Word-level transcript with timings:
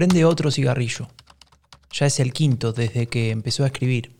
Prende 0.00 0.24
otro 0.24 0.50
cigarrillo. 0.50 1.08
Ya 1.92 2.06
es 2.06 2.20
el 2.20 2.32
quinto 2.32 2.72
desde 2.72 3.06
que 3.06 3.30
empezó 3.30 3.64
a 3.64 3.66
escribir. 3.66 4.16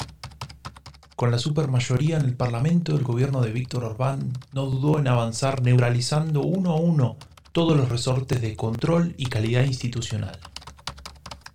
Con 1.16 1.30
la 1.30 1.38
supermayoría 1.38 2.18
en 2.18 2.26
el 2.26 2.34
Parlamento, 2.34 2.94
el 2.94 3.02
gobierno 3.02 3.40
de 3.40 3.50
Víctor 3.50 3.84
Orbán 3.84 4.30
no 4.52 4.66
dudó 4.66 4.98
en 4.98 5.08
avanzar 5.08 5.62
neuralizando 5.62 6.42
uno 6.42 6.72
a 6.72 6.76
uno 6.76 7.16
todos 7.52 7.78
los 7.78 7.88
resortes 7.88 8.42
de 8.42 8.56
control 8.56 9.14
y 9.16 9.24
calidad 9.30 9.64
institucional. 9.64 10.38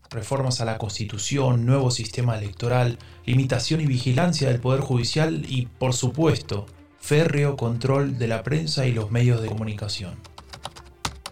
Reformas 0.10 0.60
a 0.60 0.66
la 0.66 0.80
Constitución, 0.80 1.68
nuevo 1.68 1.92
sistema 1.92 2.36
electoral, 2.36 2.98
limitación 3.28 3.82
y 3.82 3.86
vigilancia 3.86 4.48
del 4.48 4.60
Poder 4.60 4.82
Judicial 4.82 5.46
y, 5.48 5.68
por 5.68 5.94
supuesto, 5.94 6.66
férreo 6.98 7.56
control 7.58 8.18
de 8.18 8.28
la 8.28 8.42
prensa 8.42 8.88
y 8.88 8.92
los 8.92 9.12
medios 9.12 9.40
de 9.44 9.50
comunicación. 9.50 10.16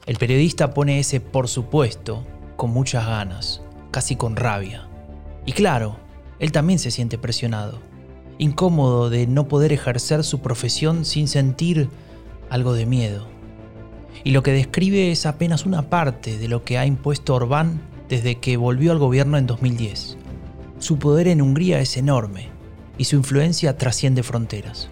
El 0.05 0.17
periodista 0.17 0.75
pone 0.75 0.99
ese 0.99 1.21
por 1.21 1.47
supuesto 1.47 2.23
con 2.55 2.71
muchas 2.71 3.05
ganas, 3.05 3.61
casi 3.91 4.15
con 4.15 4.35
rabia. 4.35 4.87
Y 5.45 5.51
claro, 5.51 5.97
él 6.39 6.51
también 6.51 6.79
se 6.79 6.91
siente 6.91 7.17
presionado 7.17 7.79
incómodo 8.37 9.09
de 9.09 9.27
no 9.27 9.47
poder 9.47 9.71
ejercer 9.71 10.23
su 10.23 10.39
profesión 10.39 11.05
sin 11.05 11.27
sentir 11.27 11.89
algo 12.49 12.73
de 12.73 12.85
miedo. 12.85 13.27
Y 14.23 14.31
lo 14.31 14.43
que 14.43 14.51
describe 14.51 15.11
es 15.11 15.25
apenas 15.25 15.65
una 15.65 15.89
parte 15.89 16.37
de 16.37 16.47
lo 16.47 16.63
que 16.63 16.77
ha 16.77 16.85
impuesto 16.85 17.35
Orbán 17.35 17.81
desde 18.09 18.35
que 18.39 18.57
volvió 18.57 18.91
al 18.91 18.99
gobierno 18.99 19.37
en 19.37 19.47
2010. 19.47 20.17
Su 20.79 20.99
poder 20.99 21.27
en 21.27 21.41
Hungría 21.41 21.79
es 21.79 21.97
enorme 21.97 22.49
y 22.97 23.05
su 23.05 23.15
influencia 23.15 23.77
trasciende 23.77 24.23
fronteras. 24.23 24.89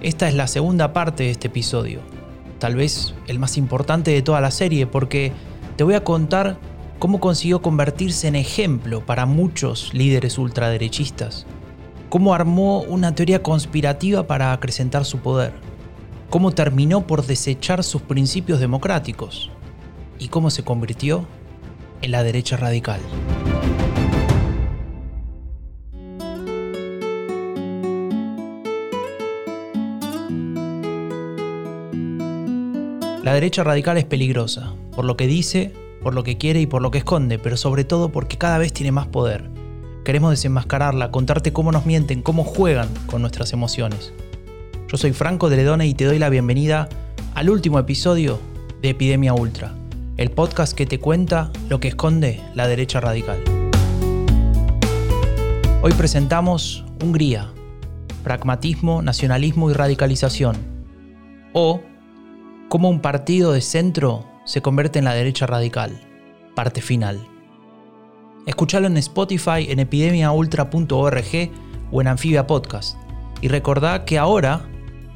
Esta 0.00 0.28
es 0.28 0.34
la 0.34 0.46
segunda 0.46 0.92
parte 0.92 1.24
de 1.24 1.30
este 1.30 1.48
episodio, 1.48 2.00
tal 2.58 2.76
vez 2.76 3.14
el 3.26 3.38
más 3.38 3.56
importante 3.56 4.12
de 4.12 4.22
toda 4.22 4.40
la 4.40 4.52
serie 4.52 4.86
porque 4.86 5.32
te 5.78 5.84
voy 5.84 5.94
a 5.94 6.02
contar 6.02 6.58
cómo 6.98 7.20
consiguió 7.20 7.62
convertirse 7.62 8.26
en 8.26 8.34
ejemplo 8.34 9.06
para 9.06 9.26
muchos 9.26 9.94
líderes 9.94 10.36
ultraderechistas. 10.36 11.46
Cómo 12.08 12.34
armó 12.34 12.80
una 12.80 13.14
teoría 13.14 13.44
conspirativa 13.44 14.26
para 14.26 14.52
acrecentar 14.52 15.04
su 15.04 15.18
poder, 15.18 15.52
cómo 16.30 16.50
terminó 16.50 17.06
por 17.06 17.24
desechar 17.24 17.84
sus 17.84 18.02
principios 18.02 18.58
democráticos. 18.58 19.52
Y 20.18 20.26
cómo 20.26 20.50
se 20.50 20.64
convirtió 20.64 21.28
en 22.02 22.10
la 22.10 22.24
derecha 22.24 22.56
radical. 22.56 23.00
La 33.22 33.32
derecha 33.32 33.62
radical 33.62 33.96
es 33.96 34.06
peligrosa, 34.06 34.72
por 34.98 35.04
lo 35.04 35.16
que 35.16 35.28
dice, 35.28 35.72
por 36.02 36.12
lo 36.12 36.24
que 36.24 36.38
quiere 36.38 36.60
y 36.60 36.66
por 36.66 36.82
lo 36.82 36.90
que 36.90 36.98
esconde, 36.98 37.38
pero 37.38 37.56
sobre 37.56 37.84
todo 37.84 38.08
porque 38.08 38.36
cada 38.36 38.58
vez 38.58 38.72
tiene 38.72 38.90
más 38.90 39.06
poder 39.06 39.48
Queremos 40.04 40.32
desenmascararla, 40.32 41.12
contarte 41.12 41.52
cómo 41.52 41.70
nos 41.70 41.86
mienten, 41.86 42.20
cómo 42.20 42.42
juegan 42.42 42.88
con 43.06 43.20
nuestras 43.20 43.52
emociones. 43.52 44.12
Yo 44.88 44.96
soy 44.96 45.12
Franco 45.12 45.50
de 45.50 45.58
Ledone 45.58 45.86
y 45.86 45.94
te 45.94 46.04
doy 46.04 46.18
la 46.18 46.30
bienvenida 46.30 46.88
al 47.36 47.48
último 47.48 47.78
episodio 47.78 48.40
de 48.82 48.88
Epidemia 48.88 49.34
Ultra, 49.34 49.72
el 50.16 50.32
podcast 50.32 50.72
que 50.72 50.84
te 50.84 50.98
cuenta 50.98 51.52
lo 51.68 51.78
que 51.78 51.86
esconde 51.86 52.40
la 52.56 52.66
derecha 52.66 53.00
radical. 53.00 53.38
Hoy 55.80 55.92
presentamos 55.92 56.84
Hungría, 57.00 57.52
pragmatismo, 58.24 59.00
nacionalismo 59.00 59.70
y 59.70 59.74
radicalización, 59.74 60.56
o 61.52 61.82
cómo 62.68 62.90
un 62.90 63.00
partido 63.00 63.52
de 63.52 63.60
centro 63.60 64.27
se 64.48 64.62
convierte 64.62 64.98
en 64.98 65.04
la 65.04 65.12
derecha 65.12 65.46
radical, 65.46 66.00
parte 66.54 66.80
final. 66.80 67.20
Escuchalo 68.46 68.86
en 68.86 68.96
Spotify, 68.96 69.66
en 69.68 69.78
epidemiaultra.org 69.78 71.50
o 71.92 72.00
en 72.00 72.08
Anfibia 72.08 72.46
Podcast. 72.46 72.96
Y 73.42 73.48
recordá 73.48 74.06
que 74.06 74.16
ahora 74.16 74.62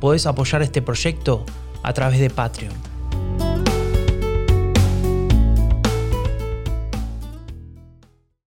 podés 0.01 0.27
apoyar 0.27 0.61
este 0.61 0.83
proyecto 0.83 1.47
a 1.83 1.95
través 1.95 2.21
de 2.21 2.29
Patreon. 2.29 2.92